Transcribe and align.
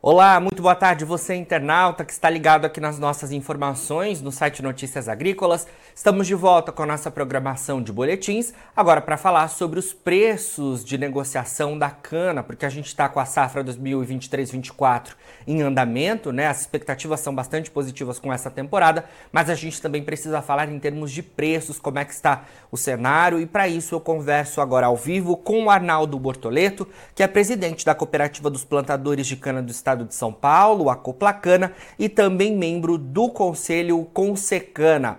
Olá, 0.00 0.38
muito 0.38 0.62
boa 0.62 0.76
tarde, 0.76 1.04
você 1.04 1.34
internauta 1.34 2.04
que 2.04 2.12
está 2.12 2.30
ligado 2.30 2.64
aqui 2.64 2.80
nas 2.80 3.00
nossas 3.00 3.32
informações 3.32 4.22
no 4.22 4.30
site 4.30 4.62
Notícias 4.62 5.08
Agrícolas. 5.08 5.66
Estamos 5.92 6.28
de 6.28 6.36
volta 6.36 6.70
com 6.70 6.84
a 6.84 6.86
nossa 6.86 7.10
programação 7.10 7.82
de 7.82 7.92
boletins, 7.92 8.54
agora 8.76 9.00
para 9.00 9.16
falar 9.16 9.48
sobre 9.48 9.76
os 9.76 9.92
preços 9.92 10.84
de 10.84 10.96
negociação 10.96 11.76
da 11.76 11.90
cana, 11.90 12.44
porque 12.44 12.64
a 12.64 12.68
gente 12.68 12.86
está 12.86 13.08
com 13.08 13.18
a 13.18 13.24
safra 13.24 13.64
2023-24 13.64 15.16
em 15.48 15.62
andamento, 15.62 16.30
né? 16.30 16.46
As 16.46 16.60
expectativas 16.60 17.18
são 17.18 17.34
bastante 17.34 17.68
positivas 17.68 18.20
com 18.20 18.32
essa 18.32 18.52
temporada, 18.52 19.04
mas 19.32 19.50
a 19.50 19.56
gente 19.56 19.82
também 19.82 20.04
precisa 20.04 20.40
falar 20.40 20.68
em 20.68 20.78
termos 20.78 21.10
de 21.10 21.24
preços, 21.24 21.80
como 21.80 21.98
é 21.98 22.04
que 22.04 22.12
está 22.12 22.44
o 22.70 22.76
cenário, 22.76 23.40
e 23.40 23.46
para 23.46 23.66
isso 23.66 23.96
eu 23.96 24.00
converso 24.00 24.60
agora 24.60 24.86
ao 24.86 24.96
vivo 24.96 25.36
com 25.36 25.64
o 25.64 25.70
Arnaldo 25.70 26.16
Bortoleto, 26.20 26.86
que 27.16 27.22
é 27.24 27.26
presidente 27.26 27.84
da 27.84 27.96
Cooperativa 27.96 28.48
dos 28.48 28.64
Plantadores 28.64 29.26
de 29.26 29.34
Cana 29.34 29.60
do 29.60 29.72
Estado 29.72 29.87
Estado 29.88 30.04
de 30.04 30.14
São 30.14 30.30
Paulo, 30.30 30.90
a 30.90 30.96
Coplacana, 30.96 31.72
e 31.98 32.10
também 32.10 32.54
membro 32.54 32.98
do 32.98 33.30
Conselho 33.30 34.04
Consecana. 34.12 35.16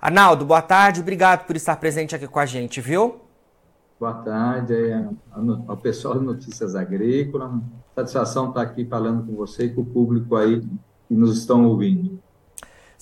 Arnaldo, 0.00 0.44
boa 0.44 0.60
tarde, 0.60 1.00
obrigado 1.00 1.46
por 1.46 1.54
estar 1.54 1.76
presente 1.76 2.16
aqui 2.16 2.26
com 2.26 2.40
a 2.40 2.46
gente, 2.46 2.80
viu? 2.80 3.20
Boa 4.00 4.14
tarde 4.14 4.74
ao 5.68 5.76
pessoal 5.76 6.18
de 6.18 6.24
Notícias 6.24 6.74
Agrícolas. 6.74 7.52
Satisfação 7.94 8.48
estar 8.48 8.62
aqui 8.62 8.84
falando 8.84 9.24
com 9.24 9.36
você 9.36 9.66
e 9.66 9.70
com 9.72 9.82
o 9.82 9.86
público 9.86 10.34
aí 10.34 10.60
que 11.06 11.14
nos 11.14 11.38
estão 11.38 11.64
ouvindo. 11.64 12.20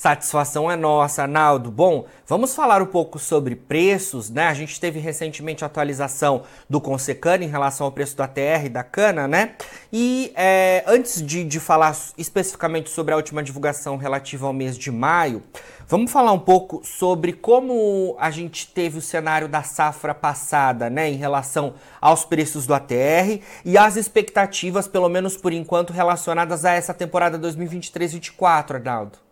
Satisfação 0.01 0.71
é 0.71 0.77
nossa, 0.77 1.25
Arnaldo. 1.25 1.71
Bom, 1.71 2.07
vamos 2.27 2.55
falar 2.55 2.81
um 2.81 2.87
pouco 2.87 3.19
sobre 3.19 3.55
preços, 3.55 4.31
né? 4.31 4.47
A 4.47 4.55
gente 4.55 4.81
teve 4.81 4.99
recentemente 4.99 5.63
a 5.63 5.67
atualização 5.67 6.45
do 6.71 6.81
Consecana 6.81 7.45
em 7.45 7.49
relação 7.49 7.85
ao 7.85 7.93
preço 7.93 8.17
da 8.17 8.27
TR 8.27 8.65
e 8.65 8.69
da 8.71 8.83
cana, 8.83 9.29
né? 9.29 9.57
E 9.93 10.33
é, 10.35 10.83
antes 10.87 11.21
de, 11.21 11.45
de 11.45 11.61
falar 11.61 11.95
especificamente 12.17 12.89
sobre 12.89 13.13
a 13.13 13.17
última 13.19 13.43
divulgação 13.43 13.99
relativa 13.99 14.47
ao 14.47 14.55
mês 14.55 14.79
de 14.79 14.91
maio, 14.91 15.43
vamos 15.87 16.11
falar 16.11 16.33
um 16.33 16.39
pouco 16.39 16.81
sobre 16.83 17.35
como 17.35 18.17
a 18.19 18.31
gente 18.31 18.69
teve 18.69 18.97
o 18.97 19.03
cenário 19.03 19.49
da 19.49 19.63
safra 19.63 20.15
passada, 20.15 20.89
né? 20.89 21.11
Em 21.11 21.17
relação 21.17 21.75
aos 22.01 22.25
preços 22.25 22.67
do 22.67 22.73
ATR 22.73 23.43
e 23.67 23.77
as 23.77 23.97
expectativas, 23.97 24.89
pelo 24.89 25.11
menos 25.11 25.37
por 25.37 25.53
enquanto, 25.53 25.93
relacionadas 25.93 26.65
a 26.65 26.73
essa 26.73 26.95
temporada 26.95 27.39
2023-24, 27.39 28.77
Arnaldo. 28.77 29.30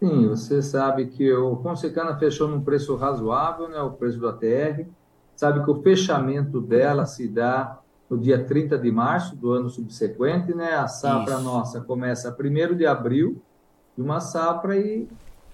Sim, 0.00 0.28
você 0.28 0.62
sabe 0.62 1.06
que 1.08 1.30
o 1.30 1.56
Consecana 1.56 2.16
fechou 2.16 2.48
num 2.48 2.62
preço 2.62 2.96
razoável, 2.96 3.68
né, 3.68 3.80
o 3.82 3.90
preço 3.90 4.18
do 4.18 4.26
ATR. 4.26 4.86
Sabe 5.36 5.62
que 5.62 5.70
o 5.70 5.82
fechamento 5.82 6.58
dela 6.58 7.04
se 7.04 7.28
dá 7.28 7.78
no 8.08 8.18
dia 8.18 8.42
30 8.42 8.78
de 8.78 8.90
março 8.90 9.36
do 9.36 9.52
ano 9.52 9.68
subsequente, 9.70 10.54
né? 10.54 10.74
A 10.74 10.88
safra 10.88 11.34
Isso. 11.34 11.44
nossa 11.44 11.80
começa 11.80 12.34
1 12.38 12.74
de 12.74 12.84
abril 12.84 13.40
de 13.96 14.02
uma 14.02 14.20
safra 14.20 14.76
e 14.76 15.06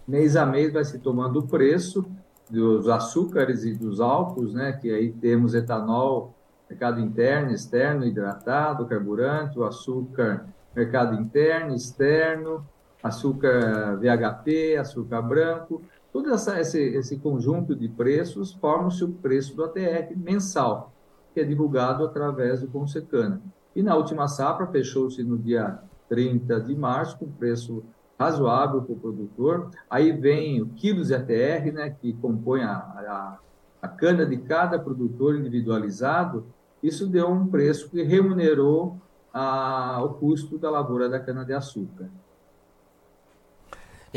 mês 0.08 0.36
a 0.36 0.46
mês 0.46 0.72
vai 0.72 0.84
se 0.84 0.98
tomando 0.98 1.40
o 1.40 1.46
preço 1.46 2.06
dos 2.48 2.88
açúcares 2.88 3.64
e 3.64 3.74
dos 3.74 4.00
álcools, 4.00 4.54
né? 4.54 4.72
Que 4.72 4.90
aí 4.90 5.12
temos 5.12 5.54
etanol, 5.54 6.34
mercado 6.70 7.00
interno, 7.00 7.50
externo, 7.50 8.06
hidratado, 8.06 8.86
carburante, 8.86 9.58
o 9.58 9.64
açúcar, 9.64 10.46
mercado 10.74 11.20
interno, 11.20 11.74
externo, 11.74 12.64
açúcar 13.06 13.96
VHP, 13.96 14.76
açúcar 14.76 15.22
branco, 15.22 15.82
todo 16.12 16.32
essa, 16.32 16.60
esse, 16.60 16.80
esse 16.80 17.18
conjunto 17.18 17.74
de 17.74 17.88
preços 17.88 18.52
forma-se 18.52 19.04
o 19.04 19.12
preço 19.12 19.54
do 19.54 19.64
ATR 19.64 20.16
mensal, 20.16 20.92
que 21.34 21.40
é 21.40 21.44
divulgado 21.44 22.04
através 22.04 22.60
do 22.60 22.68
Consecana. 22.68 23.40
E 23.74 23.82
na 23.82 23.94
última 23.94 24.26
safra, 24.26 24.66
fechou-se 24.66 25.22
no 25.22 25.36
dia 25.36 25.78
30 26.08 26.60
de 26.60 26.74
março, 26.74 27.18
com 27.18 27.26
preço 27.26 27.84
razoável 28.18 28.82
para 28.82 28.92
o 28.92 28.98
produtor. 28.98 29.70
Aí 29.90 30.12
vem 30.12 30.62
o 30.62 30.66
quilos 30.66 31.08
de 31.08 31.14
ATR, 31.14 31.72
né, 31.72 31.94
que 32.00 32.12
compõe 32.14 32.62
a, 32.62 32.72
a, 32.72 33.38
a 33.82 33.88
cana 33.88 34.24
de 34.24 34.38
cada 34.38 34.78
produtor 34.78 35.36
individualizado. 35.36 36.46
Isso 36.82 37.06
deu 37.06 37.28
um 37.28 37.46
preço 37.46 37.90
que 37.90 38.02
remunerou 38.02 38.96
a, 39.32 40.02
o 40.02 40.14
custo 40.14 40.56
da 40.56 40.70
lavoura 40.70 41.08
da 41.08 41.20
cana-de-açúcar. 41.20 42.08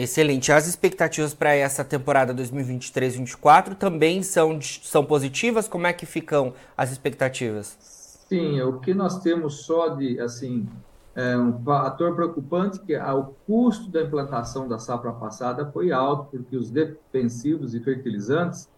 Excelente. 0.01 0.49
As 0.49 0.65
expectativas 0.65 1.33
para 1.33 1.53
essa 1.53 1.83
temporada 1.83 2.33
2023-24 2.33 3.75
também 3.75 4.23
são, 4.23 4.57
são 4.61 5.03
positivas? 5.03 5.67
Como 5.67 5.85
é 5.85 5.91
que 5.91 6.05
ficam 6.05 6.53
as 6.77 6.89
expectativas? 6.89 7.77
Sim, 8.29 8.61
o 8.61 8.79
que 8.79 8.93
nós 8.93 9.19
temos 9.19 9.65
só 9.65 9.89
de, 9.89 10.17
assim, 10.21 10.69
é 11.13 11.37
um 11.37 11.61
fator 11.63 12.15
preocupante 12.15 12.79
que 12.79 12.93
é 12.93 13.11
o 13.11 13.33
custo 13.45 13.89
da 13.89 14.01
implantação 14.03 14.69
da 14.69 14.79
safra 14.79 15.11
passada 15.11 15.69
foi 15.69 15.91
alto, 15.91 16.29
porque 16.31 16.55
os 16.55 16.69
defensivos 16.69 17.75
e 17.75 17.81
fertilizantes, 17.81 18.69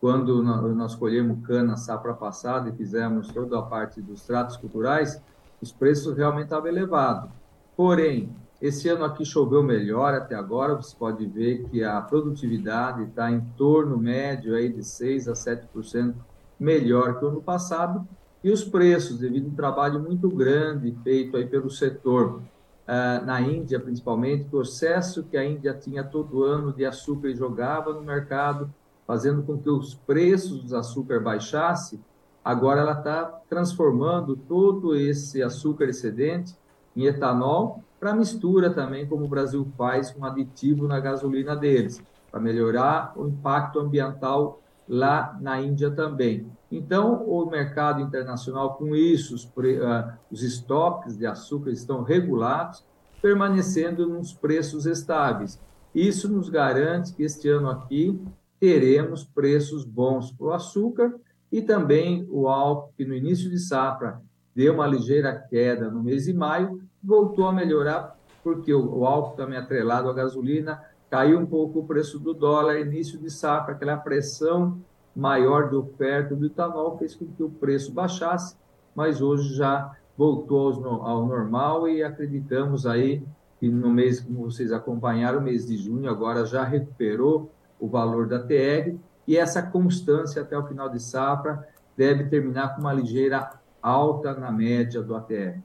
quando 0.00 0.42
nós 0.42 0.94
colhemos 0.94 1.46
cana 1.46 1.76
safra 1.76 2.14
passada 2.14 2.70
e 2.70 2.72
fizemos 2.72 3.28
toda 3.28 3.58
a 3.58 3.62
parte 3.62 4.00
dos 4.00 4.22
tratos 4.22 4.56
culturais, 4.56 5.20
os 5.60 5.70
preços 5.70 6.16
realmente 6.16 6.44
estavam 6.44 6.68
elevados. 6.68 7.28
Porém, 7.76 8.34
esse 8.62 8.88
ano 8.88 9.04
aqui 9.04 9.24
choveu 9.24 9.60
melhor 9.60 10.14
até 10.14 10.36
agora, 10.36 10.76
você 10.76 10.94
pode 10.96 11.26
ver 11.26 11.64
que 11.64 11.82
a 11.82 12.00
produtividade 12.00 13.02
está 13.02 13.28
em 13.28 13.40
torno 13.58 13.98
médio 13.98 14.54
aí 14.54 14.72
de 14.72 14.84
6 14.84 15.26
a 15.26 15.32
7% 15.32 16.14
melhor 16.60 17.18
que 17.18 17.24
o 17.24 17.28
ano 17.28 17.42
passado, 17.42 18.06
e 18.42 18.52
os 18.52 18.62
preços, 18.62 19.18
devido 19.18 19.46
a 19.46 19.48
um 19.48 19.54
trabalho 19.56 19.98
muito 19.98 20.28
grande 20.28 20.96
feito 21.02 21.36
aí 21.36 21.44
pelo 21.44 21.68
setor, 21.68 22.36
uh, 22.36 23.26
na 23.26 23.40
Índia 23.40 23.80
principalmente, 23.80 24.46
o 24.52 24.62
excesso 24.62 25.24
que 25.24 25.36
a 25.36 25.44
Índia 25.44 25.74
tinha 25.74 26.04
todo 26.04 26.44
ano 26.44 26.72
de 26.72 26.84
açúcar 26.84 27.30
e 27.30 27.34
jogava 27.34 27.92
no 27.92 28.02
mercado, 28.02 28.72
fazendo 29.04 29.42
com 29.42 29.58
que 29.58 29.70
os 29.70 29.92
preços 29.92 30.62
do 30.62 30.76
açúcar 30.76 31.18
baixassem, 31.18 31.98
agora 32.44 32.82
ela 32.82 32.92
está 32.92 33.24
transformando 33.48 34.36
todo 34.36 34.94
esse 34.94 35.42
açúcar 35.42 35.86
excedente 35.86 36.54
em 36.96 37.04
etanol 37.04 37.82
para 38.02 38.14
mistura 38.14 38.68
também, 38.68 39.06
como 39.06 39.24
o 39.24 39.28
Brasil 39.28 39.64
faz 39.76 40.10
com 40.10 40.24
aditivo 40.24 40.88
na 40.88 40.98
gasolina 40.98 41.54
deles, 41.54 42.02
para 42.30 42.40
melhorar 42.40 43.12
o 43.16 43.28
impacto 43.28 43.78
ambiental 43.78 44.60
lá 44.88 45.38
na 45.40 45.60
Índia 45.60 45.88
também. 45.88 46.50
Então, 46.70 47.22
o 47.24 47.46
mercado 47.46 48.00
internacional, 48.00 48.74
com 48.74 48.96
isso, 48.96 49.34
os, 49.34 49.44
uh, 49.44 50.12
os 50.30 50.42
estoques 50.42 51.16
de 51.16 51.26
açúcar 51.26 51.70
estão 51.70 52.02
regulados, 52.02 52.84
permanecendo 53.20 54.08
nos 54.08 54.32
preços 54.32 54.84
estáveis. 54.84 55.60
Isso 55.94 56.28
nos 56.28 56.48
garante 56.48 57.12
que 57.12 57.22
este 57.22 57.48
ano 57.48 57.70
aqui 57.70 58.20
teremos 58.58 59.22
preços 59.22 59.84
bons 59.84 60.32
para 60.32 60.46
o 60.46 60.52
açúcar 60.52 61.14
e 61.52 61.62
também 61.62 62.26
o 62.30 62.48
álcool, 62.48 62.92
que 62.96 63.04
no 63.04 63.14
início 63.14 63.48
de 63.48 63.58
safra 63.58 64.20
deu 64.54 64.74
uma 64.74 64.86
ligeira 64.86 65.32
queda 65.32 65.90
no 65.90 66.02
mês 66.02 66.24
de 66.24 66.32
maio, 66.32 66.82
voltou 67.02 67.46
a 67.46 67.52
melhorar, 67.52 68.16
porque 68.42 68.72
o, 68.72 69.04
álcool 69.04 69.36
também 69.36 69.58
atrelado 69.58 70.08
à 70.08 70.12
gasolina, 70.12 70.82
caiu 71.10 71.38
um 71.38 71.46
pouco 71.46 71.80
o 71.80 71.86
preço 71.86 72.18
do 72.18 72.32
dólar, 72.32 72.80
início 72.80 73.18
de 73.18 73.30
safra, 73.30 73.74
aquela 73.74 73.96
pressão 73.96 74.78
maior 75.14 75.68
de 75.68 75.76
oferta 75.76 76.34
do 76.34 76.46
etanol 76.46 76.96
fez 76.98 77.14
com 77.14 77.26
que 77.26 77.42
o 77.42 77.50
preço 77.50 77.92
baixasse, 77.92 78.56
mas 78.94 79.20
hoje 79.20 79.54
já 79.54 79.94
voltou 80.16 81.02
ao 81.04 81.26
normal 81.26 81.88
e 81.88 82.02
acreditamos 82.02 82.86
aí 82.86 83.22
que 83.58 83.68
no 83.68 83.90
mês, 83.90 84.20
como 84.20 84.50
vocês 84.50 84.72
acompanharam, 84.72 85.38
o 85.38 85.42
mês 85.42 85.66
de 85.66 85.76
junho 85.76 86.10
agora 86.10 86.44
já 86.44 86.64
recuperou 86.64 87.50
o 87.78 87.88
valor 87.88 88.26
da 88.26 88.38
TR 88.38 88.96
e 89.26 89.36
essa 89.36 89.62
constância 89.62 90.42
até 90.42 90.58
o 90.58 90.66
final 90.66 90.88
de 90.88 91.00
safra 91.00 91.66
deve 91.96 92.24
terminar 92.24 92.74
com 92.74 92.80
uma 92.80 92.92
ligeira 92.92 93.50
alta 93.82 94.32
na 94.34 94.50
média 94.50 95.02
do 95.02 95.14
ATR. 95.16 95.58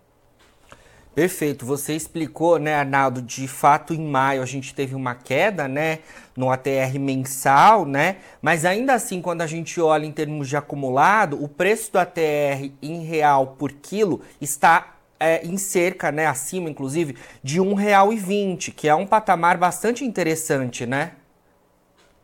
Perfeito. 1.17 1.65
Você 1.65 1.93
explicou, 1.95 2.59
né, 2.59 2.75
Arnaldo, 2.75 3.23
de 3.23 3.47
fato 3.47 3.91
em 3.91 4.07
maio 4.07 4.43
a 4.43 4.45
gente 4.45 4.75
teve 4.75 4.93
uma 4.93 5.15
queda, 5.15 5.67
né, 5.67 5.97
no 6.35 6.51
ATR 6.51 6.99
mensal, 6.99 7.87
né? 7.87 8.17
Mas 8.39 8.65
ainda 8.65 8.93
assim, 8.93 9.19
quando 9.19 9.41
a 9.41 9.47
gente 9.47 9.81
olha 9.81 10.05
em 10.05 10.11
termos 10.11 10.47
de 10.47 10.55
acumulado, 10.55 11.43
o 11.43 11.47
preço 11.47 11.91
do 11.91 11.97
ATR 11.97 12.71
em 12.83 13.03
real 13.03 13.55
por 13.57 13.71
quilo 13.71 14.21
está 14.39 14.95
é, 15.19 15.43
em 15.43 15.57
cerca, 15.57 16.11
né, 16.11 16.27
acima 16.27 16.69
inclusive, 16.69 17.17
de 17.41 17.59
R$ 17.59 17.65
1,20, 17.65 18.71
que 18.71 18.87
é 18.87 18.93
um 18.93 19.07
patamar 19.07 19.57
bastante 19.57 20.05
interessante, 20.05 20.85
né? 20.85 21.13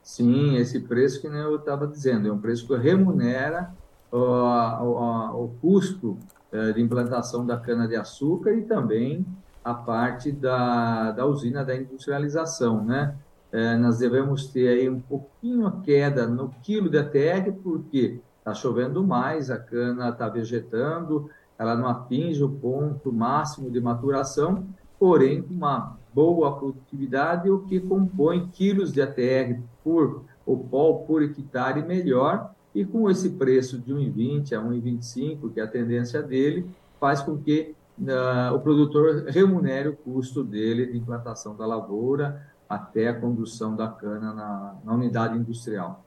Sim, 0.04 0.58
esse 0.58 0.82
preço 0.82 1.20
que 1.20 1.26
eu 1.26 1.56
estava 1.56 1.88
dizendo, 1.88 2.28
é 2.28 2.32
um 2.32 2.38
preço 2.38 2.68
que 2.68 2.76
remunera 2.76 3.74
o, 4.16 4.84
o, 4.84 5.44
o 5.44 5.48
custo 5.62 6.18
eh, 6.52 6.72
de 6.74 6.82
implantação 6.82 7.46
da 7.46 7.58
cana-de-açúcar 7.58 8.54
e 8.54 8.62
também 8.62 9.26
a 9.64 9.74
parte 9.74 10.32
da, 10.32 11.12
da 11.12 11.26
usina 11.26 11.66
da 11.66 11.76
industrialização, 11.76 12.84
né? 12.84 13.16
É, 13.52 13.78
nós 13.78 14.00
devemos 14.00 14.48
ter 14.48 14.68
aí 14.68 14.90
um 14.90 15.00
pouquinho 15.00 15.68
a 15.68 15.72
queda 15.82 16.26
no 16.26 16.50
quilo 16.64 16.90
de 16.90 16.98
ATR, 16.98 17.52
porque 17.64 18.20
está 18.40 18.54
chovendo 18.54 19.04
mais, 19.04 19.52
a 19.52 19.60
cana 19.60 20.10
está 20.10 20.28
vegetando 20.28 21.30
ela 21.58 21.76
não 21.76 21.88
atinge 21.88 22.44
o 22.44 22.50
ponto 22.50 23.12
máximo 23.12 23.70
de 23.70 23.80
maturação, 23.80 24.66
porém 25.00 25.46
uma 25.50 25.98
boa 26.14 26.58
produtividade, 26.58 27.50
o 27.50 27.60
que 27.60 27.80
compõe 27.80 28.48
quilos 28.48 28.92
de 28.92 29.02
ATR 29.02 29.60
por 29.84 30.24
o 30.46 30.58
pol 30.58 31.06
por 31.06 31.24
hectare 31.24 31.82
melhor, 31.82 32.53
e 32.74 32.84
com 32.84 33.10
esse 33.10 33.30
preço 33.32 33.78
de 33.78 33.94
1,20 33.94 34.54
a 34.54 34.62
1,25, 34.62 35.54
que 35.54 35.60
é 35.60 35.64
a 35.64 35.68
tendência 35.68 36.22
dele, 36.22 36.66
faz 37.00 37.22
com 37.22 37.38
que 37.38 37.76
uh, 38.00 38.54
o 38.54 38.60
produtor 38.60 39.26
remunere 39.28 39.90
o 39.90 39.96
custo 39.96 40.44
dele 40.44 40.88
de 40.88 40.98
implantação 40.98 41.56
da 41.56 41.66
lavoura 41.66 42.42
até 42.68 43.10
a 43.10 43.14
condução 43.14 43.76
da 43.76 43.88
cana 43.88 44.34
na, 44.34 44.76
na 44.84 44.94
unidade 44.94 45.38
industrial. 45.38 46.04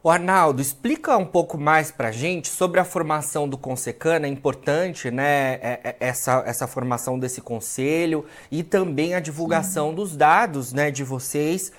O 0.00 0.10
Arnaldo, 0.10 0.62
explica 0.62 1.16
um 1.16 1.26
pouco 1.26 1.58
mais 1.58 1.90
para 1.90 2.08
a 2.08 2.12
gente 2.12 2.48
sobre 2.48 2.78
a 2.78 2.84
formação 2.84 3.48
do 3.48 3.58
Consecana, 3.58 4.26
é 4.26 4.30
importante, 4.30 5.10
né, 5.10 5.54
é, 5.54 5.80
é, 5.84 5.96
essa, 5.98 6.42
essa 6.46 6.68
formação 6.68 7.18
desse 7.18 7.40
conselho 7.40 8.24
e 8.50 8.62
também 8.62 9.14
a 9.14 9.20
divulgação 9.20 9.90
Sim. 9.90 9.96
dos 9.96 10.16
dados, 10.16 10.72
né, 10.72 10.90
de 10.92 11.02
vocês 11.02 11.72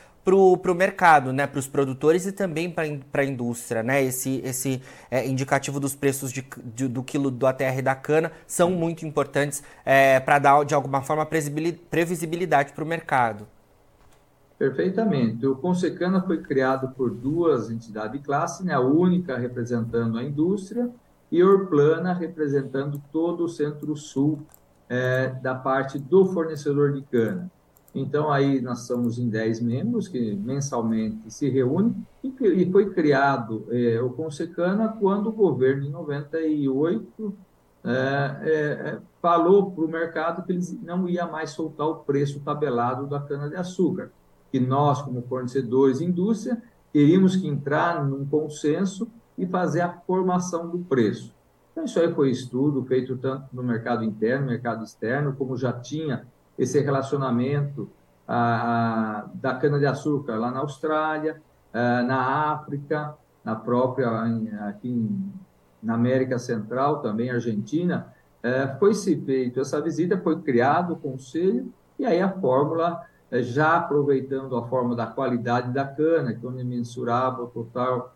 para 0.57 0.71
o 0.71 0.75
mercado, 0.75 1.33
né, 1.33 1.47
para 1.47 1.59
os 1.59 1.67
produtores 1.67 2.25
e 2.25 2.31
também 2.31 2.69
para 2.69 3.21
a 3.21 3.25
indústria, 3.25 3.81
né, 3.83 4.03
esse, 4.03 4.41
esse 4.43 4.81
é, 5.09 5.27
indicativo 5.27 5.79
dos 5.79 5.95
preços 5.95 6.31
de, 6.31 6.45
de, 6.63 6.87
do 6.87 7.03
quilo 7.03 7.31
do 7.31 7.47
ATR 7.47 7.81
da 7.83 7.95
cana 7.95 8.31
são 8.45 8.69
muito 8.71 9.05
importantes 9.05 9.63
é, 9.85 10.19
para 10.19 10.39
dar, 10.39 10.63
de 10.63 10.73
alguma 10.73 11.01
forma, 11.01 11.25
previsibilidade 11.25 12.73
para 12.73 12.83
o 12.83 12.87
mercado. 12.87 13.47
Perfeitamente. 14.57 15.47
O 15.47 15.55
Consecana 15.55 16.21
foi 16.21 16.41
criado 16.41 16.89
por 16.89 17.11
duas 17.11 17.71
entidades 17.71 18.19
de 18.19 18.19
classe, 18.19 18.65
né, 18.65 18.73
a 18.73 18.81
única 18.81 19.37
representando 19.37 20.17
a 20.17 20.23
indústria 20.23 20.89
e 21.31 21.43
Orplana 21.43 22.13
representando 22.13 23.01
todo 23.11 23.45
o 23.45 23.49
centro-sul 23.49 24.39
é, 24.89 25.29
da 25.41 25.53
parte 25.55 25.97
do 25.97 26.25
fornecedor 26.25 26.93
de 26.93 27.01
cana. 27.03 27.49
Então, 27.94 28.31
aí 28.31 28.62
nós 28.62 28.81
somos 28.81 29.18
em 29.18 29.30
10 29.30 29.62
membros 29.62 30.07
que 30.07 30.36
mensalmente 30.36 31.31
se 31.31 31.50
reúnem 31.50 31.95
e, 32.24 32.31
e 32.41 32.71
foi 32.71 32.91
criado 32.91 33.65
é, 33.69 34.00
o 34.01 34.12
Consecana 34.12 34.89
quando 35.00 35.30
o 35.30 35.33
governo, 35.33 35.86
em 35.86 35.89
98, 35.89 37.33
é, 37.83 37.89
é, 37.89 38.51
é, 38.51 39.00
falou 39.21 39.71
para 39.71 39.86
o 39.86 39.88
mercado 39.88 40.44
que 40.44 40.51
eles 40.51 40.77
não 40.83 41.07
ia 41.07 41.25
mais 41.25 41.51
soltar 41.51 41.88
o 41.88 41.95
preço 41.95 42.39
tabelado 42.41 43.07
da 43.07 43.19
cana-de-açúcar, 43.19 44.12
que 44.51 44.59
nós, 44.59 45.01
como 45.01 45.21
fornecedores 45.24 46.00
e 46.00 46.06
indústria, 46.06 46.62
teríamos 46.91 47.36
que 47.36 47.47
entrar 47.47 48.06
num 48.06 48.25
consenso 48.25 49.07
e 49.38 49.47
fazer 49.47 49.81
a 49.81 49.94
formação 50.06 50.69
do 50.69 50.80
preço. 50.80 51.33
Então, 51.71 51.86
isso 51.86 52.00
aí 52.00 52.13
foi 52.13 52.30
estudo 52.30 52.83
feito 52.83 53.18
tanto 53.18 53.45
no 53.53 53.63
mercado 53.63 54.03
interno, 54.03 54.47
mercado 54.47 54.83
externo, 54.83 55.33
como 55.38 55.56
já 55.56 55.71
tinha 55.71 56.27
esse 56.59 56.79
relacionamento 56.81 57.89
ah, 58.27 59.27
da 59.33 59.56
cana-de-açúcar 59.56 60.35
lá 60.35 60.51
na 60.51 60.59
Austrália, 60.59 61.41
ah, 61.73 62.03
na 62.03 62.51
África, 62.51 63.15
na 63.44 63.56
própria, 63.56 64.09
aqui 64.67 64.89
em, 64.89 65.33
na 65.81 65.94
América 65.94 66.38
Central, 66.38 67.01
também 67.01 67.31
Argentina, 67.31 68.13
eh, 68.44 68.75
foi 68.77 68.94
se 68.94 69.15
feito 69.21 69.61
essa 69.61 69.79
visita, 69.81 70.17
foi 70.17 70.41
criado 70.41 70.94
o 70.94 70.97
conselho, 70.97 71.71
e 71.97 72.06
aí 72.06 72.21
a 72.21 72.29
fórmula, 72.29 73.01
eh, 73.31 73.41
já 73.41 73.77
aproveitando 73.77 74.57
a 74.57 74.67
fórmula 74.67 74.97
da 74.97 75.07
qualidade 75.07 75.71
da 75.71 75.85
cana, 75.85 76.33
que 76.33 76.45
é 76.45 76.50
onde 76.50 76.63
mensurava 76.65 77.44
o 77.44 77.47
total 77.47 78.13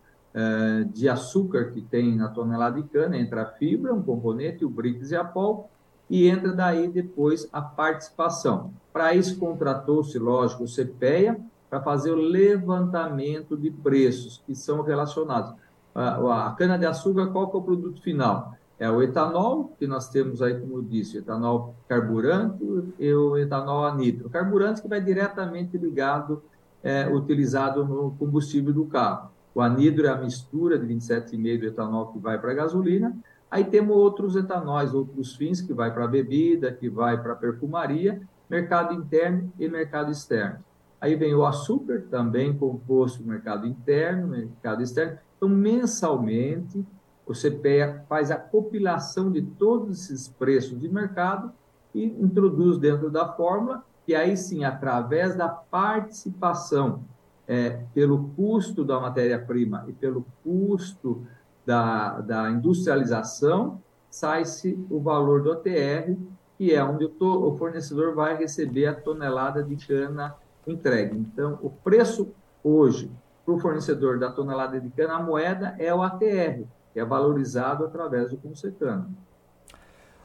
de 0.92 1.08
açúcar 1.08 1.66
que 1.66 1.80
tem 1.80 2.16
na 2.16 2.28
tonelada 2.28 2.82
de 2.82 2.88
cana, 2.90 3.16
entre 3.16 3.40
a 3.40 3.46
fibra, 3.46 3.94
um 3.94 4.02
componente, 4.02 4.66
o 4.66 4.70
BRICS 4.70 5.12
e 5.12 5.16
a 5.16 5.24
pólvora, 5.24 5.68
e 6.14 6.30
entra 6.30 6.54
daí 6.54 6.88
depois 6.88 7.50
a 7.52 7.60
participação. 7.60 8.72
Para 8.94 9.16
isso, 9.16 9.40
contratou-se, 9.40 10.20
lógico, 10.20 10.64
o 10.64 10.68
CPEA, 10.68 11.40
para 11.68 11.82
fazer 11.82 12.12
o 12.12 12.16
levantamento 12.16 13.58
de 13.58 13.72
preços 13.72 14.40
que 14.46 14.54
são 14.54 14.84
relacionados. 14.84 15.56
A, 15.96 16.54
cana-de-açúcar, 16.56 17.32
qual 17.32 17.50
que 17.50 17.58
é 17.58 17.60
o 17.60 17.64
produto 17.64 18.00
final? 18.00 18.54
É 18.78 18.88
o 18.92 19.02
etanol, 19.02 19.74
que 19.80 19.88
nós 19.88 20.08
temos 20.08 20.44
aí, 20.44 20.54
como 20.60 20.78
eu 20.78 20.82
disse, 20.84 21.18
etanol 21.18 21.74
carburante 21.90 22.64
e 23.00 23.12
o 23.12 23.36
etanol 23.36 23.84
anidro. 23.84 24.30
Carburante 24.30 24.84
que 24.84 24.88
vai 24.88 25.02
diretamente 25.02 25.80
ligado, 25.80 26.44
é, 26.84 27.08
utilizado 27.12 27.84
no 27.84 28.12
combustível 28.20 28.72
do 28.72 28.86
carro. 28.86 29.32
O 29.56 29.62
anidro 29.62 30.06
é 30.06 30.10
a 30.10 30.18
mistura 30.18 30.78
de 30.78 30.86
27,5 30.86 31.60
do 31.60 31.66
etanol 31.66 32.14
que 32.14 32.20
vai 32.20 32.38
para 32.38 32.52
a 32.52 32.56
gasolina, 32.56 33.18
Aí 33.54 33.64
temos 33.64 33.96
outros 33.96 34.36
etanóis, 34.36 34.96
outros 34.96 35.36
fins, 35.36 35.62
que 35.62 35.76
vai 35.76 35.94
para 35.94 36.08
bebida, 36.08 36.72
que 36.74 36.90
vai 36.90 37.22
para 37.22 37.36
perfumaria, 37.36 38.20
mercado 38.50 38.96
interno 38.96 39.54
e 39.60 39.70
mercado 39.70 40.12
externo. 40.12 40.58
Aí 41.00 41.14
vem 41.14 41.36
o 41.36 41.46
açúcar, 41.46 42.02
também 42.10 42.58
composto 42.58 43.22
no 43.22 43.28
mercado 43.28 43.68
interno, 43.68 44.30
mercado 44.30 44.82
externo. 44.82 45.20
Então, 45.38 45.48
mensalmente, 45.48 46.84
o 47.28 47.34
CPEA 47.34 48.04
faz 48.10 48.32
a 48.32 48.38
compilação 48.38 49.32
de 49.32 49.44
todos 49.44 50.00
esses 50.00 50.28
preços 50.28 50.80
de 50.80 50.90
mercado 50.90 51.52
e 51.94 52.06
introduz 52.06 52.80
dentro 52.80 53.12
da 53.12 53.34
fórmula, 53.34 53.84
e 54.08 54.16
aí 54.16 54.36
sim, 54.36 54.64
através 54.64 55.36
da 55.36 55.48
participação 55.48 57.04
é, 57.48 57.82
pelo 57.94 58.30
custo 58.30 58.84
da 58.84 59.00
matéria-prima 59.00 59.86
e 59.88 59.94
pelo 59.94 60.26
custo 60.44 61.22
da, 61.66 62.22
da 62.22 62.50
industrialização, 62.50 63.82
sai-se 64.10 64.78
o 64.90 65.00
valor 65.00 65.42
do 65.42 65.52
ATR, 65.52 66.16
que 66.58 66.74
é 66.74 66.84
onde 66.84 67.06
o, 67.06 67.10
to, 67.10 67.48
o 67.48 67.58
fornecedor 67.58 68.14
vai 68.14 68.38
receber 68.38 68.88
a 68.88 68.94
tonelada 68.94 69.64
de 69.64 69.76
cana 69.88 70.36
entregue. 70.68 71.18
Então, 71.18 71.60
o 71.62 71.70
preço 71.70 72.34
hoje 72.64 73.12
para 73.46 73.54
o 73.54 73.60
fornecedor 73.60 74.20
da 74.20 74.32
tonelada 74.32 74.80
de 74.80 74.90
cana, 74.90 75.16
a 75.16 75.22
moeda 75.22 75.76
é 75.78 75.94
o 75.94 76.02
ATR, 76.02 76.64
que 76.94 77.00
é 77.00 77.04
valorizado 77.04 77.84
através 77.84 78.30
do 78.30 78.38
consecano. 78.38 79.14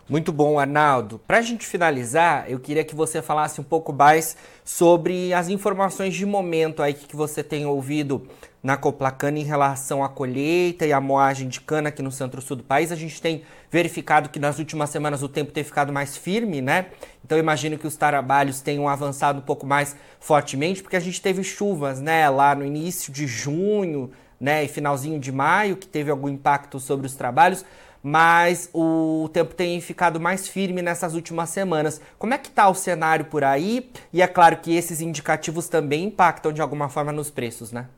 Muito 0.08 0.32
bom, 0.32 0.58
Arnaldo. 0.58 1.18
Para 1.18 1.36
a 1.36 1.42
gente 1.42 1.66
finalizar, 1.66 2.50
eu 2.50 2.58
queria 2.58 2.82
que 2.82 2.94
você 2.94 3.20
falasse 3.20 3.60
um 3.60 3.64
pouco 3.64 3.92
mais 3.92 4.38
sobre 4.64 5.34
as 5.34 5.50
informações 5.50 6.14
de 6.14 6.24
momento 6.24 6.82
aí 6.82 6.94
que 6.94 7.14
você 7.14 7.42
tem 7.42 7.66
ouvido 7.66 8.26
na 8.62 8.76
Coplacana 8.76 9.38
em 9.38 9.44
relação 9.44 10.02
à 10.02 10.08
colheita 10.08 10.86
e 10.86 10.92
à 10.92 11.00
moagem 11.00 11.48
de 11.48 11.60
cana 11.60 11.88
aqui 11.88 12.02
no 12.02 12.10
centro-sul 12.10 12.56
do 12.56 12.64
país. 12.64 12.90
A 12.90 12.96
gente 12.96 13.20
tem 13.20 13.42
verificado 13.70 14.28
que 14.28 14.38
nas 14.38 14.58
últimas 14.58 14.90
semanas 14.90 15.22
o 15.22 15.28
tempo 15.28 15.52
tem 15.52 15.62
ficado 15.62 15.92
mais 15.92 16.16
firme, 16.16 16.60
né? 16.60 16.86
Então 17.24 17.38
imagino 17.38 17.78
que 17.78 17.86
os 17.86 17.96
trabalhos 17.96 18.60
tenham 18.60 18.88
avançado 18.88 19.38
um 19.38 19.42
pouco 19.42 19.66
mais 19.66 19.96
fortemente, 20.18 20.82
porque 20.82 20.96
a 20.96 21.00
gente 21.00 21.20
teve 21.20 21.44
chuvas, 21.44 22.00
né, 22.00 22.28
lá 22.28 22.54
no 22.54 22.64
início 22.64 23.12
de 23.12 23.26
junho, 23.26 24.10
né, 24.40 24.64
e 24.64 24.68
finalzinho 24.68 25.18
de 25.20 25.30
maio, 25.30 25.76
que 25.76 25.86
teve 25.86 26.10
algum 26.10 26.28
impacto 26.28 26.80
sobre 26.80 27.06
os 27.06 27.14
trabalhos 27.14 27.64
mas 28.02 28.70
o 28.72 29.28
tempo 29.32 29.54
tem 29.54 29.80
ficado 29.80 30.20
mais 30.20 30.46
firme 30.46 30.80
nessas 30.80 31.14
últimas 31.14 31.50
semanas. 31.50 32.00
Como 32.18 32.32
é 32.32 32.38
que 32.38 32.48
está 32.48 32.68
o 32.68 32.74
cenário 32.74 33.24
por 33.24 33.42
aí? 33.42 33.90
E 34.12 34.22
é 34.22 34.26
claro 34.26 34.58
que 34.58 34.74
esses 34.74 35.00
indicativos 35.00 35.68
também 35.68 36.04
impactam 36.04 36.52
de 36.52 36.62
alguma 36.62 36.88
forma 36.88 37.12
nos 37.12 37.30
preços, 37.30 37.72
né? 37.72 37.88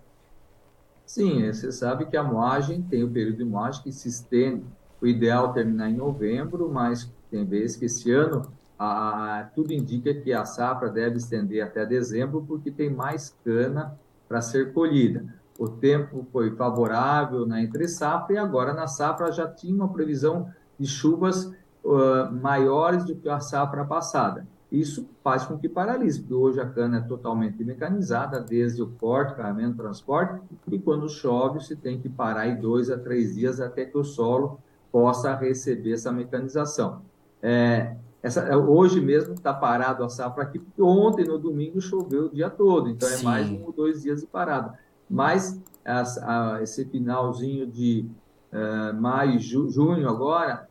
Sim, 1.12 1.52
você 1.52 1.72
sabe 1.72 2.06
que 2.06 2.16
a 2.16 2.22
moagem 2.22 2.82
tem 2.82 3.02
o 3.02 3.10
período 3.10 3.38
de 3.38 3.44
moagem 3.44 3.82
que 3.82 3.92
se 3.92 4.08
estende. 4.08 4.64
O 5.00 5.06
ideal 5.06 5.50
é 5.50 5.54
terminar 5.54 5.90
em 5.90 5.96
novembro, 5.96 6.70
mas 6.70 7.10
tem 7.30 7.44
vezes 7.44 7.76
que 7.76 7.86
esse 7.86 8.12
ano 8.12 8.50
a, 8.78 9.50
tudo 9.54 9.72
indica 9.72 10.14
que 10.14 10.32
a 10.32 10.44
safra 10.44 10.88
deve 10.88 11.16
estender 11.16 11.62
até 11.62 11.84
dezembro, 11.84 12.44
porque 12.46 12.70
tem 12.70 12.90
mais 12.90 13.36
cana 13.44 13.98
para 14.28 14.40
ser 14.40 14.72
colhida 14.72 15.40
o 15.60 15.68
tempo 15.68 16.26
foi 16.32 16.56
favorável 16.56 17.46
na 17.46 17.62
entre 17.62 17.86
safra 17.86 18.34
e 18.34 18.38
agora 18.38 18.72
na 18.72 18.86
safra 18.86 19.30
já 19.30 19.46
tinha 19.46 19.74
uma 19.74 19.92
previsão 19.92 20.50
de 20.78 20.86
chuvas 20.86 21.52
uh, 21.84 22.32
maiores 22.32 23.04
do 23.04 23.14
que 23.14 23.28
a 23.28 23.40
safra 23.40 23.84
passada. 23.84 24.46
Isso 24.70 25.08
faz 25.22 25.44
com 25.44 25.58
que 25.58 25.68
paralise, 25.68 26.20
porque 26.20 26.34
hoje 26.34 26.60
a 26.60 26.66
cana 26.66 26.98
é 26.98 27.00
totalmente 27.00 27.64
mecanizada, 27.64 28.40
desde 28.40 28.82
o 28.82 28.86
corte, 28.86 29.34
carregamento, 29.34 29.76
transporte, 29.76 30.40
e 30.70 30.78
quando 30.78 31.08
chove 31.08 31.60
se 31.60 31.74
tem 31.74 32.00
que 32.00 32.08
parar 32.08 32.46
em 32.46 32.60
dois 32.60 32.90
a 32.90 32.96
três 32.96 33.34
dias 33.34 33.60
até 33.60 33.84
que 33.84 33.98
o 33.98 34.04
solo 34.04 34.60
possa 34.92 35.34
receber 35.34 35.92
essa 35.92 36.12
mecanização. 36.12 37.02
É, 37.42 37.96
essa, 38.22 38.56
hoje 38.56 39.00
mesmo 39.00 39.34
está 39.34 39.52
parado 39.52 40.04
a 40.04 40.08
safra 40.08 40.44
aqui, 40.44 40.58
porque 40.58 40.82
ontem, 40.82 41.24
no 41.24 41.38
domingo, 41.38 41.80
choveu 41.80 42.26
o 42.26 42.28
dia 42.28 42.48
todo, 42.48 42.88
então 42.88 43.08
é 43.08 43.12
Sim. 43.12 43.26
é 43.26 43.28
mais 43.28 43.50
um 43.50 43.64
ou 43.64 43.72
dois 43.72 44.02
dias 44.02 44.20
de 44.20 44.26
parada 44.26 44.78
mas 45.10 45.60
as, 45.84 46.16
a, 46.18 46.62
esse 46.62 46.84
finalzinho 46.84 47.66
de 47.66 48.06
uh, 48.52 48.94
maio, 48.94 49.40
ju, 49.40 49.68
junho 49.68 50.08
agora, 50.08 50.68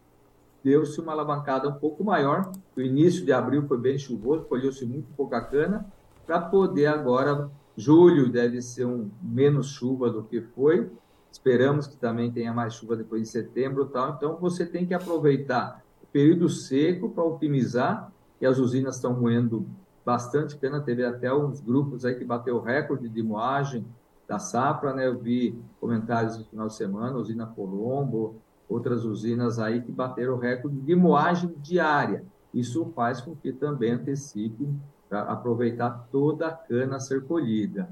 deu-se 0.70 1.02
uma 1.02 1.14
alavancada 1.14 1.68
um 1.68 1.74
pouco 1.74 2.04
maior. 2.04 2.52
O 2.78 2.82
início 2.82 3.26
de 3.26 3.34
abril 3.34 3.68
foi 3.68 3.80
bem 3.80 3.98
chuvoso, 3.98 4.46
colheu-se 4.46 4.86
muito 4.86 5.12
pouca 5.18 5.42
cana, 5.42 5.84
para 6.28 6.40
poder 6.40 6.86
agora, 6.86 7.50
julho 7.76 8.30
deve 8.30 8.62
ser 8.62 8.86
um 8.86 9.10
menos 9.20 9.70
chuva 9.70 10.12
do 10.12 10.22
que 10.24 10.42
foi, 10.42 10.88
Esperamos 11.32 11.86
que 11.86 11.96
também 11.96 12.32
tenha 12.32 12.52
mais 12.52 12.74
chuva 12.74 12.96
depois 12.96 13.22
de 13.22 13.30
setembro 13.30 13.86
tal. 13.86 14.16
Então, 14.16 14.36
você 14.38 14.66
tem 14.66 14.84
que 14.84 14.96
aproveitar 14.96 15.84
o 16.02 16.08
período 16.08 16.50
seco 16.50 17.10
para 17.10 17.24
otimizar, 17.24 18.12
e 18.42 18.48
as 18.48 18.58
usinas 18.58 18.96
estão 18.96 19.14
moendo 19.14 19.68
bastante 20.04 20.56
pena. 20.58 20.82
Teve 20.82 21.06
até 21.06 21.32
uns 21.32 21.62
grupos 21.62 22.04
aí 22.04 22.16
que 22.16 22.26
bateu 22.26 22.60
recorde 22.60 23.08
de 23.08 23.22
moagem 23.22 23.86
da 24.28 24.40
safra, 24.40 24.92
né? 24.92 25.06
Eu 25.06 25.20
vi 25.20 25.56
comentários 25.80 26.38
no 26.38 26.46
final 26.46 26.68
de 26.68 26.76
semana, 26.76 27.16
usina 27.16 27.46
Colombo, 27.46 28.36
outras 28.70 29.04
usinas 29.04 29.58
aí 29.58 29.82
que 29.82 29.92
bateram 29.92 30.38
recorde 30.38 30.78
de 30.78 30.96
moagem 30.96 31.54
diária. 31.58 32.24
Isso 32.54 32.92
faz 32.96 33.20
com 33.20 33.36
que 33.36 33.52
também 33.52 33.94
antecipe 33.94 34.70
para 35.10 35.24
aproveitar 35.24 36.08
toda 36.12 36.48
a 36.48 36.52
cana 36.52 36.98
a 36.98 37.00
ser 37.00 37.26
colhida. 37.26 37.90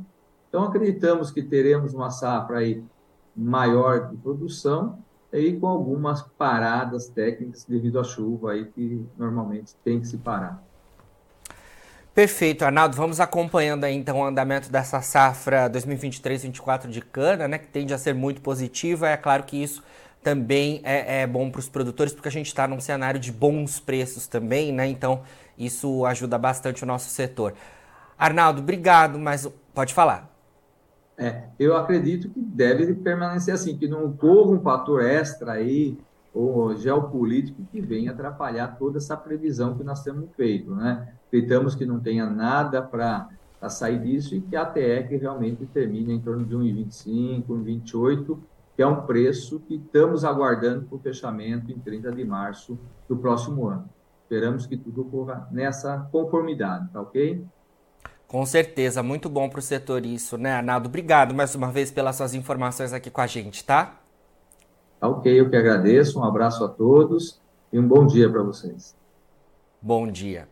Então, 0.47 0.63
acreditamos 0.63 1.31
que 1.31 1.41
teremos 1.41 1.93
uma 1.93 2.11
safra 2.11 2.59
aí 2.59 2.83
maior 3.35 4.09
de 4.09 4.17
produção 4.17 4.99
e 5.33 5.53
com 5.53 5.67
algumas 5.67 6.21
paradas 6.21 7.07
técnicas 7.07 7.65
devido 7.65 7.99
à 7.99 8.03
chuva 8.03 8.53
aí 8.53 8.65
que 8.65 9.05
normalmente 9.17 9.75
tem 9.83 9.99
que 9.99 10.07
se 10.07 10.17
parar. 10.17 10.63
Perfeito, 12.13 12.65
Arnaldo. 12.65 12.95
Vamos 12.95 13.19
acompanhando 13.19 13.83
aí, 13.83 13.93
então 13.93 14.19
o 14.19 14.25
andamento 14.25 14.71
dessa 14.71 15.01
safra 15.01 15.69
2023-24 15.69 16.87
de 16.87 17.01
cana, 17.01 17.47
né, 17.47 17.59
que 17.59 17.67
tende 17.67 17.93
a 17.93 17.97
ser 17.97 18.15
muito 18.15 18.41
positiva. 18.41 19.07
É 19.07 19.17
claro 19.17 19.43
que 19.43 19.61
isso 19.61 19.83
também 20.27 20.81
é, 20.83 21.21
é 21.21 21.27
bom 21.27 21.49
para 21.49 21.59
os 21.59 21.69
produtores, 21.69 22.11
porque 22.11 22.27
a 22.27 22.31
gente 22.31 22.47
está 22.47 22.67
num 22.67 22.81
cenário 22.81 23.17
de 23.17 23.31
bons 23.31 23.79
preços 23.79 24.27
também, 24.27 24.73
né? 24.73 24.85
Então 24.85 25.21
isso 25.57 26.05
ajuda 26.05 26.37
bastante 26.37 26.83
o 26.83 26.85
nosso 26.85 27.09
setor. 27.09 27.53
Arnaldo, 28.19 28.59
obrigado, 28.59 29.17
mas 29.17 29.49
pode 29.73 29.93
falar. 29.93 30.29
É, 31.17 31.43
eu 31.57 31.77
acredito 31.77 32.27
que 32.27 32.41
deve 32.41 32.93
permanecer 32.95 33.53
assim, 33.53 33.77
que 33.77 33.87
não 33.87 34.03
ocorra 34.03 34.51
um 34.51 34.59
fator 34.59 35.01
extra 35.01 35.53
aí, 35.53 35.97
ou 36.33 36.75
geopolítico, 36.75 37.63
que 37.71 37.79
venha 37.79 38.11
atrapalhar 38.11 38.75
toda 38.77 38.97
essa 38.97 39.15
previsão 39.15 39.77
que 39.77 39.83
nós 39.85 40.03
temos 40.03 40.29
feito, 40.35 40.75
né? 40.75 41.07
Acreditamos 41.27 41.73
que 41.73 41.85
não 41.85 42.01
tenha 42.01 42.29
nada 42.29 42.81
para 42.81 43.29
sair 43.69 43.99
disso 44.01 44.35
e 44.35 44.41
que 44.41 44.57
a 44.57 44.65
TEC 44.65 45.15
realmente 45.15 45.65
termine 45.67 46.15
em 46.15 46.19
torno 46.19 46.43
de 46.43 46.53
1,25, 46.53 47.45
1,28, 47.47 48.37
que 48.77 48.83
é 48.83 48.87
um 48.87 49.07
preço 49.07 49.59
que 49.61 49.73
estamos 49.73 50.23
aguardando 50.23 50.85
para 50.85 50.95
o 50.95 50.99
fechamento 50.99 51.71
em 51.71 51.79
30 51.79 52.11
de 52.11 52.23
março 52.23 52.77
do 53.09 53.17
próximo 53.17 53.67
ano. 53.67 53.89
Esperamos 54.21 54.67
que 54.67 54.77
tudo 54.77 55.01
ocorra 55.01 55.47
nessa 55.51 56.07
conformidade, 56.11 56.87
tá 56.93 57.01
ok? 57.01 57.43
Com 58.27 58.45
certeza, 58.45 59.01
muito 59.01 59.29
bom 59.29 59.49
para 59.49 59.57
o 59.57 59.63
setor 59.63 60.05
isso, 60.05 60.37
né, 60.37 60.53
Arnaldo? 60.53 60.89
Obrigado 60.89 61.33
mais 61.33 61.55
uma 61.55 61.71
vez 61.71 61.89
pelas 61.89 62.17
suas 62.17 62.35
informações 62.35 62.93
aqui 62.93 63.09
com 63.09 63.21
a 63.21 63.25
gente, 63.25 63.65
tá? 63.65 63.99
Tá 64.99 65.07
ok, 65.07 65.39
eu 65.39 65.49
que 65.49 65.55
agradeço. 65.55 66.19
Um 66.19 66.23
abraço 66.23 66.63
a 66.63 66.67
todos 66.69 67.41
e 67.73 67.79
um 67.79 67.87
bom 67.87 68.05
dia 68.05 68.29
para 68.29 68.43
vocês. 68.43 68.95
Bom 69.81 70.07
dia. 70.07 70.47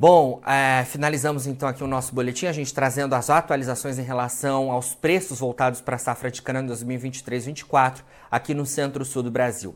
Bom, 0.00 0.40
é, 0.46 0.84
finalizamos 0.84 1.48
então 1.48 1.68
aqui 1.68 1.82
o 1.82 1.86
nosso 1.88 2.14
boletim, 2.14 2.46
a 2.46 2.52
gente 2.52 2.72
trazendo 2.72 3.16
as 3.16 3.28
atualizações 3.28 3.98
em 3.98 4.02
relação 4.02 4.70
aos 4.70 4.94
preços 4.94 5.40
voltados 5.40 5.80
para 5.80 5.96
a 5.96 5.98
safra 5.98 6.30
de 6.30 6.40
cana 6.40 6.62
2023-24 6.62 8.04
aqui 8.30 8.54
no 8.54 8.64
centro-sul 8.64 9.24
do 9.24 9.30
Brasil. 9.32 9.74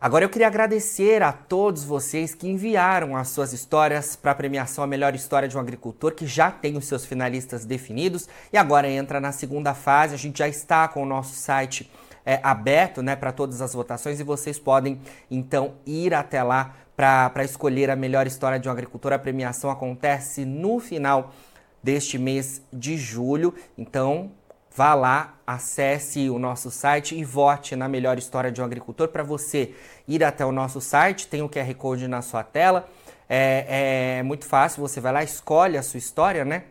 Agora 0.00 0.24
eu 0.24 0.28
queria 0.28 0.46
agradecer 0.46 1.24
a 1.24 1.32
todos 1.32 1.82
vocês 1.82 2.36
que 2.36 2.48
enviaram 2.48 3.16
as 3.16 3.30
suas 3.30 3.52
histórias 3.52 4.14
para 4.14 4.30
a 4.30 4.34
premiação 4.36 4.84
A 4.84 4.86
Melhor 4.86 5.12
História 5.16 5.48
de 5.48 5.56
um 5.56 5.60
Agricultor, 5.60 6.14
que 6.14 6.24
já 6.24 6.52
tem 6.52 6.76
os 6.76 6.84
seus 6.84 7.04
finalistas 7.04 7.64
definidos 7.64 8.28
e 8.52 8.56
agora 8.56 8.88
entra 8.88 9.18
na 9.18 9.32
segunda 9.32 9.74
fase. 9.74 10.14
A 10.14 10.18
gente 10.18 10.38
já 10.38 10.46
está 10.46 10.86
com 10.86 11.02
o 11.02 11.06
nosso 11.06 11.34
site 11.34 11.90
é, 12.24 12.38
aberto 12.44 13.02
né, 13.02 13.16
para 13.16 13.32
todas 13.32 13.60
as 13.60 13.74
votações 13.74 14.20
e 14.20 14.22
vocês 14.22 14.56
podem 14.56 15.00
então 15.28 15.74
ir 15.84 16.14
até 16.14 16.44
lá 16.44 16.76
para 16.98 17.44
escolher 17.44 17.90
a 17.90 17.94
melhor 17.94 18.26
história 18.26 18.58
de 18.58 18.68
um 18.68 18.72
agricultor. 18.72 19.12
A 19.12 19.18
premiação 19.20 19.70
acontece 19.70 20.44
no 20.44 20.80
final 20.80 21.32
deste 21.80 22.18
mês 22.18 22.60
de 22.72 22.96
julho. 22.96 23.54
Então, 23.78 24.32
vá 24.74 24.94
lá, 24.94 25.36
acesse 25.46 26.28
o 26.28 26.40
nosso 26.40 26.72
site 26.72 27.14
e 27.14 27.22
vote 27.22 27.76
na 27.76 27.88
melhor 27.88 28.18
história 28.18 28.50
de 28.50 28.60
um 28.60 28.64
agricultor. 28.64 29.06
Para 29.06 29.22
você 29.22 29.76
ir 30.08 30.24
até 30.24 30.44
o 30.44 30.50
nosso 30.50 30.80
site, 30.80 31.28
tem 31.28 31.40
o 31.40 31.48
QR 31.48 31.72
Code 31.76 32.08
na 32.08 32.20
sua 32.20 32.42
tela. 32.42 32.88
É, 33.28 34.16
é 34.18 34.22
muito 34.24 34.44
fácil, 34.44 34.80
você 34.80 35.00
vai 35.00 35.12
lá, 35.12 35.22
escolhe 35.22 35.78
a 35.78 35.84
sua 35.84 35.98
história, 35.98 36.44
né? 36.44 36.64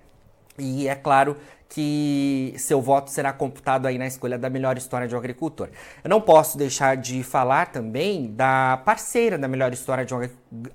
E 0.60 0.90
é 0.90 0.96
claro 0.96 1.38
que 1.70 2.54
seu 2.58 2.82
voto 2.82 3.12
será 3.12 3.34
computado 3.34 3.86
aí 3.86 3.98
na 3.98 4.08
escolha 4.08 4.38
da 4.38 4.50
melhor 4.50 4.78
história 4.78 5.08
de 5.08 5.16
um 5.16 5.18
agricultor. 5.18 5.70
Eu 6.04 6.10
não 6.10 6.22
posso 6.22 6.58
deixar 6.58 6.96
de 6.96 7.24
falar 7.24 7.68
também 7.68 8.34
da 8.34 8.82
parceira 8.86 9.38
da 9.38 9.48
melhor 9.48 9.74
história 9.74 10.06
de 10.06 10.14
um 10.14 10.22